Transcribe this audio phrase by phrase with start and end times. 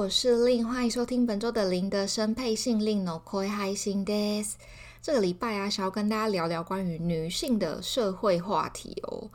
[0.00, 4.54] 我是令，欢迎收听本周的零的声配信令の声配信です。
[5.02, 9.28] 这个礼拜啊，想要跟大家聊聊关于女性的社会话题哦。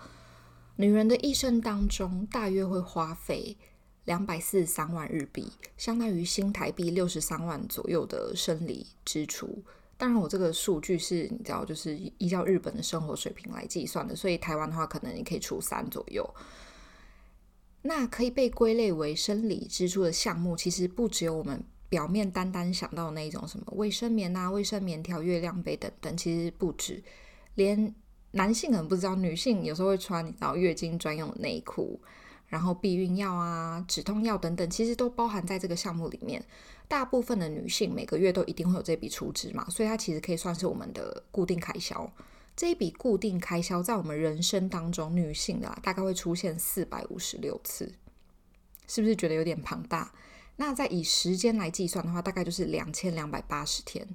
[0.78, 3.58] 女人的一生当中，大约会花费
[4.06, 9.62] 两百四十三万日币，相当于新台币六十三万左右的生理支出。
[9.98, 16.28] 当然，我这个数据是你知道，就是依照日本的生活水平来计算的，所以台湾的话，可能你可以除三左右。
[17.87, 27.03] 那可以被归类为生理支出的项目，其实不只有我们表面单单想到那一种什么卫生棉啊、卫生棉条、月亮杯等等，其实不止。
[27.55, 27.95] 连
[28.33, 31.99] 男性可能不知道，女性有时候会穿然后月经专用的内裤，
[32.49, 36.45] 然后避孕药啊、止痛药等等，其实都包含在这个项目里面。
[36.89, 42.13] 大部分的女性每个月都一定会有这笔出支嘛，所以它其实可以算是我们的固定开销。
[42.57, 47.93] 这一笔固定开销在我们人生当中，女性啊大概会出现四百五十六次，
[48.89, 50.15] 是不是觉得有点庞大？
[50.57, 54.09] 那在以时间来计算的话，大概就是两千两百八十天。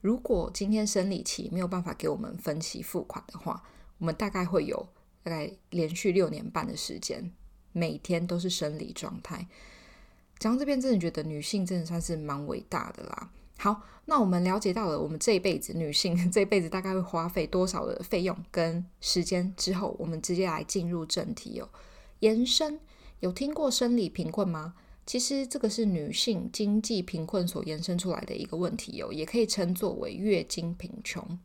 [0.00, 3.62] 如果今天生理期没有办法给我们分期付款的话，
[3.98, 4.88] 我们大概会有
[5.22, 7.30] 大概连续六年半的时间，
[7.72, 9.46] 每天都是生理状态。
[10.38, 13.30] 讲到这边，真的觉得女性真的算是蛮伟大的啦。
[13.58, 21.68] 好，那我们了解到了我们这一辈子女性 这一辈子大概会花费多少的费用跟时间之后，我们直接来进入正题哦。
[22.20, 22.78] 延伸，
[23.20, 24.74] 有听过生理贫困吗？
[25.06, 31.38] 其实这个是女性经济贫困所延伸出来的一个问题哦，也可以称作为月经贫穷。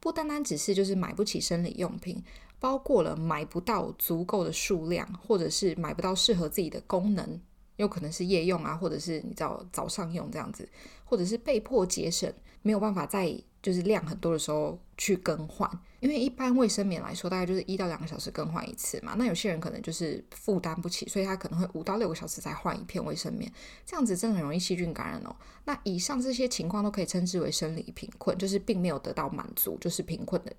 [0.00, 2.24] 不单单只是就是买不起生理用品，
[2.58, 7.40] 包括了买不到足够的数量，或者是买不到适合自己的功能。
[7.82, 10.66] 有可能是夜用啊，或者是你知道早上用这样子，
[11.04, 12.32] 或者是被迫节省，
[12.62, 15.70] 没有办法在就是量很多的时候去更换，
[16.00, 19.14] 因为一般卫生棉来说，大概就是一到两个小时更换一次嘛。
[19.16, 23.52] 那有些人可能就是负担不起，所以他可能会五到六个小时才换一片卫生棉，
[23.86, 25.36] 这样子真的很容易细菌感染哦。
[25.64, 30.52] 那以上这些情况都可以称之为生理贫困，就是并没有得到满足，就是贫困的，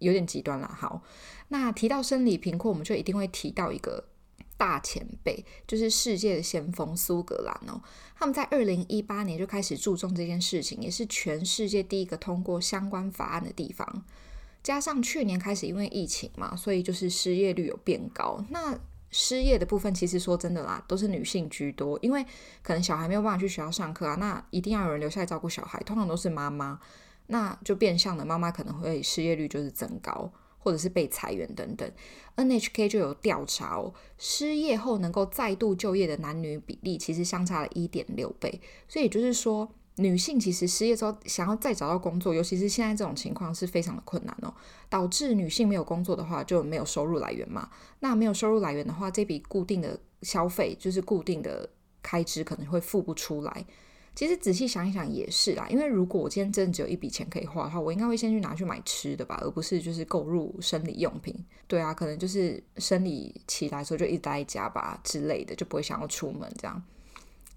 [0.00, 0.68] 有点极端了。
[0.68, 1.02] 好，
[1.48, 4.04] 那提到生理贫困，我们就一定会提到一个。
[4.64, 7.78] 大前辈就是世界的先锋苏格兰哦，
[8.16, 14.04] 他们在二零一八年就开始注重这件事情，也是全世界第一个通过相关法案的地方。
[14.62, 18.42] 加上去年开始因为疫情嘛，所以就是失业率有变高。
[18.48, 18.74] 那
[19.10, 22.24] 失业的部分其实说真的啦，都是女性居多，因为
[22.62, 26.80] 可能小孩没有办法去学校上课啊，那一定要有人留下来照顾小孩，通常都是妈妈，
[27.26, 30.32] 那就变相的妈妈可能会失业率就是增高。
[30.64, 31.88] 或者是被裁员等等
[32.36, 44.54] ，NHK 就有调查哦，失业后能够再度就业的男女比例其实相差了一点六倍，所以也就是说，女性其实失业之后想要再找到工作，尤其是现在这种情况是非常的困难哦，
[44.88, 47.68] 导致女性没有工作的话就没有收入来源嘛，
[48.00, 51.68] 那没有收入来源的话，这笔固定的消费就是固定的
[52.02, 53.66] 开支可能会付不出来。
[54.14, 61.34] 其实仔细想一想也是啦，因为如果我今天真的只有一笔钱可以花的话，我应该会先去拿去买吃的吧，而不是就是购入生理用品。
[61.66, 66.80] 对啊，可能就是生理期来说就一呆在家吧之类的，就不会想要出门这样。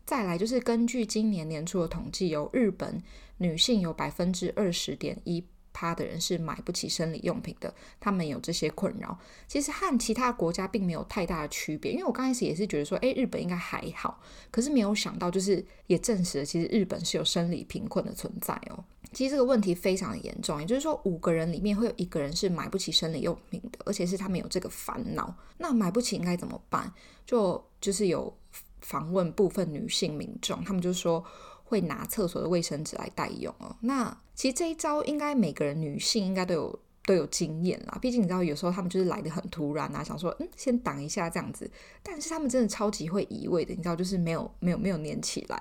[0.06, 3.02] 再来就是根据今年年初的统计，有日本
[3.38, 5.44] 女性有百分之二十点一。
[5.80, 9.16] 他的人是买不起生理用品的，他们有这些困扰，
[9.48, 11.92] 其实和其他国家并没有太大的区别。
[11.92, 18.84] 因为我刚开始也是觉得说，诶，日本应该还好，可是没有想到，就是也证实了，其实日本是有生理贫困的存在哦。
[19.14, 25.32] 其实这个问题非常的严重，也就是说，五个人里面会有一个人是买不起生理用品的，而且是他们有这个烦恼。
[25.60, 26.92] 那买不起应该怎么办？
[27.24, 28.36] 就就是有
[28.82, 31.24] 访问部分女性民众，他们就说。
[31.67, 33.75] 会拿厕所的卫生纸来代用哦。
[33.81, 37.99] 那其实这一招应该每个人女性应该都有都有经验啦。
[38.01, 41.71] 毕竟你知道，有时候他们就是来得很突然啊，想说嗯，先挡一下这样子。
[42.03, 45.61] 但是他们真的超级会移位的，你知道，就是没有没有没有粘起来。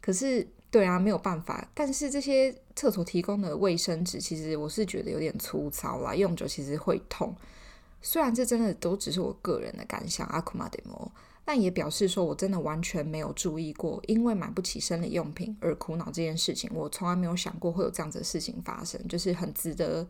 [0.00, 1.66] 可是对啊，没有办法。
[1.74, 7.34] 但是这些厕所提供的卫生纸，其实我是觉得有点粗糙啦，用久其实会痛。
[8.02, 11.10] 虽然这真的都只是我个人的感想，あくまでも。
[11.51, 16.71] 但也表示说，我真的完全没有注意过，因为买不起生理用品而苦恼这件事情。
[16.73, 20.07] 我从来没有想过会有这样子的事情发生，就是很值得、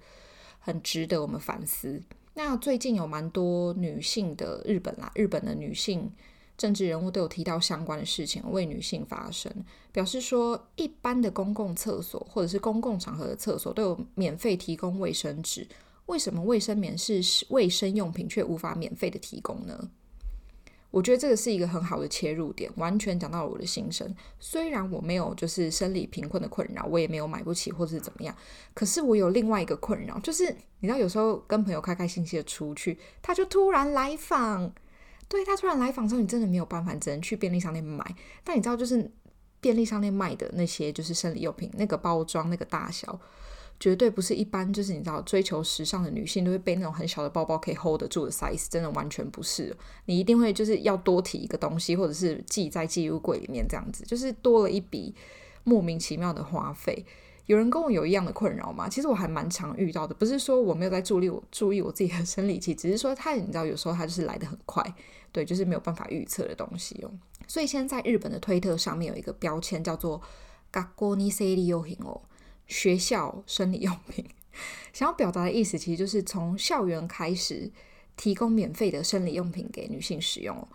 [0.59, 1.99] 很值得我们反思。
[2.35, 6.11] 那最近有蛮多女性的日本啦，日本的女性
[6.59, 9.51] 政治人物都有提到相关的事情，为女性发声，
[9.91, 15.67] 表示说一般的公共厕所或者是公共场合的厕所都有免费提供卫生纸，
[16.05, 19.89] 为什么卫生棉是卫生用品却无法免费的提供呢？
[20.91, 24.13] 我觉得这个是一个很好的切入点，完全讲到了我的心声。
[24.39, 28.35] 虽然我没有就是生理贫困的困扰，我也没有买不起或者是怎么样，
[28.73, 34.71] 可是我有另外一个困扰，就是你知道有时候跟朋友开开心心的出去，他就突然来访，
[35.29, 38.03] 对，他突然来访之后，你真的没有办法，只能去便利商店买。
[38.43, 39.09] 但你知道，就是
[39.61, 43.17] 便利商店卖的那些就是生理用品，那个包装那个大小。
[43.81, 49.75] 绝对不是一般，就是你知道追求时尚的女性都会背那种很小的包包可以 hold 得住的 size，真的完全不是。
[50.05, 55.15] 你一定会就是要多提一个东西，或者是记在寄物柜里面这样子，就是多了一笔
[55.63, 57.03] 莫名其妙的花费。
[57.47, 58.87] 有人跟我有一样的困扰吗？
[58.87, 64.85] 其实我还蛮常遇到的，不是说我没有在注意我注意我自己的生理期，只是说他你知道有时候他就是来得很快，
[65.31, 67.11] 对，就是没有办法预测的东西哦。
[67.47, 70.21] 所以现在在日本的推特上面有一个标签叫做
[70.71, 72.21] “学校に生理用品”哦。
[72.71, 74.25] 学校生理用品，
[74.93, 77.69] 想要表达的意思，其实就是从校园开始
[78.15, 80.65] 提供免费的生理用品给女性使用。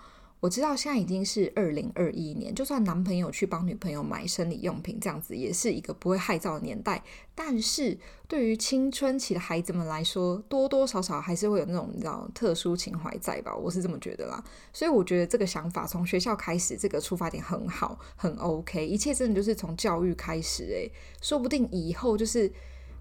[0.40, 7.02] 我知道现在已经是二零二一年，就算男朋友去帮女朋友买生理用品，这样子也是一个不会害臊的年代。
[7.34, 7.98] 但是
[8.28, 13.54] 对于青春期的孩子们来说，多多少少还是会有那种你知道特殊情怀在吧？
[13.56, 14.44] 我是这么觉得啦。
[14.72, 18.86] 所以我觉得这个想法从学校开始，这个出发点很好，很 OK。
[18.86, 20.90] 一切真的就是从教育开始，诶，
[21.22, 22.52] 说不定以后就是。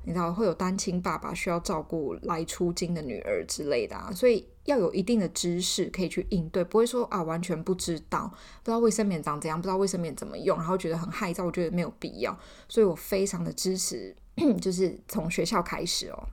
[0.06, 8.31] 你知道会有单亲爸爸需要照顾来出经的女儿之类的啊，所以要有一定的知识可以去应对，不会说啊完全不知道，
[8.63, 12.38] 不知道卫生棉长怎样，不知道卫生棉怎么用，然后觉得很害臊，我觉得没有必要，
[12.69, 14.16] 所以我非常的支持，
[14.62, 16.28] 就是从学校开始哦。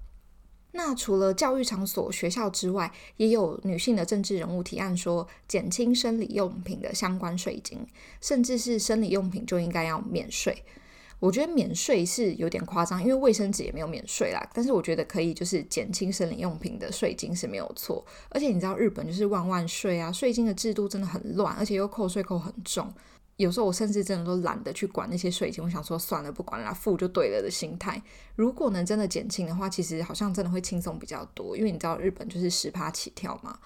[0.75, 7.87] 那除了教育场所、学校之外，也有女性的政治人物提案说，减轻生理用品的相关税金，
[8.23, 10.65] 甚至是生理用品就应该要免税。
[11.23, 14.45] 我觉得免税是有点夸张，因为卫生纸也没有免税啦。
[14.53, 18.05] 但是我觉得可以，就是减轻生理用品的税金是没有错。
[18.29, 22.93] 而且你知道日本就是万万税啊，税金的制度真的很乱，而且又扣税扣很重。
[23.37, 28.03] 有时候我甚至真的都懒得去管那些税金，我想说算了，不管了，付就对了的心态。
[28.35, 33.57] 如果能真的减轻的话，其实好像真的会轻松比较多，因为你知道日本就是十趴起跳嘛。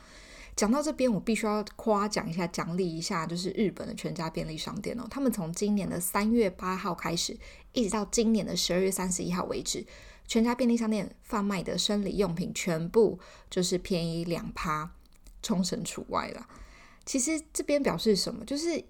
[0.56, 5.06] 讲到这边，我必须要夸奖一下、奖励一下，就是日本的全家便利商店哦。
[5.11, 7.38] 他们从今年的三月八号开始，
[7.73, 9.87] 一直到今年的十二月三十一号为止，
[10.26, 13.19] 全家便利商店贩卖的生理用品全部
[13.50, 14.91] 就是便宜两趴，
[15.43, 16.49] 冲绳除外了。
[17.05, 18.43] 其实这边表示什么？
[18.47, 18.82] 就是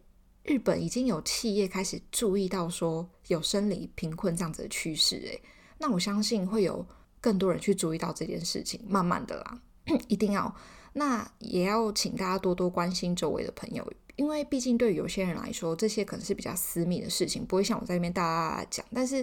[0.45, 5.43] 日本已经有企业开始注意到说有生理贫困这样子的趋势，诶，
[5.79, 6.87] 那我相信会有
[7.21, 9.61] 更多人去注意到这件事情，慢慢的啦，
[10.07, 10.55] 一定要。
[10.99, 18.87] 那也要请大家多多关心周围的朋友，因为毕竟对有些人来说，这些可能是比较私密的事情，不会像我在那边大家讲。
[18.95, 19.23] 但是，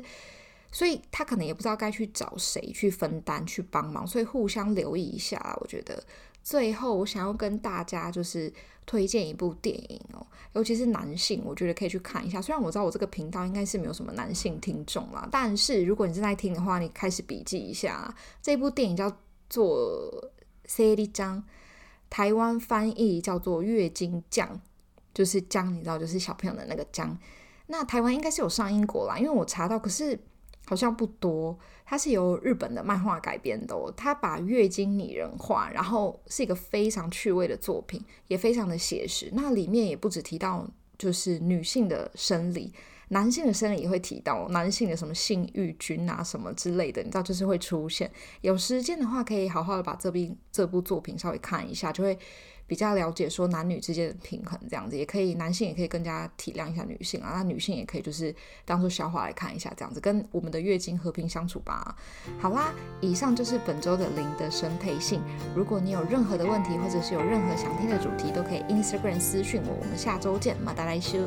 [0.72, 5.58] 所以他可能也不知道该去找谁去分担、去帮忙，所以互相留意一下。
[5.62, 6.04] 我觉得
[6.44, 8.54] 最后我想要跟大家就是
[8.86, 12.40] 推荐一部电影哦，尤其是男性，我觉得可以去看一下。
[12.40, 19.12] 虽然我知道我这个频道应该是没有什么男性听众啦，但是如果你正在听的话，你开始笔记一下，这部电影叫
[19.50, 20.32] 做
[20.72, 21.38] 《生理浆》。
[22.14, 24.48] 台湾翻译叫做月经浆，
[25.16, 27.10] 就是浆，你知道，就是小朋友的那个浆。
[27.66, 30.20] 那台湾应该是有上英国啦，因为我查到，可是
[30.68, 31.58] 好像不多。
[31.84, 39.32] 它是由日本的漫画改编的哦，它把月经拟人化，然后是一个非常趣味的作品，也非常的写实。
[39.34, 42.72] 那里面也不只提到就是女性的生理。
[43.10, 48.10] 男性的生理也会提到，男性的什么性欲菌啊什么之类的，你知道就是会出现。
[48.42, 52.18] 有时间的话，可以好好的把这边这部作品稍微看一下，就会
[52.66, 54.98] 比较了解说男女之间的平衡这样子。
[54.98, 58.34] 也可以男性也可以更加体谅一下女性啊，那女性也可以就是
[58.66, 61.96] 当做笑话来看一下这样子，跟我们的月经和平相处吧。
[62.40, 65.22] 好啦，以上就是本周的零的生配信。
[65.56, 69.78] 如果你有任何的问题，或者是有任何想听的主题，都可以 Instagram 私讯我。
[69.80, 71.20] 我们下周见，马达来修。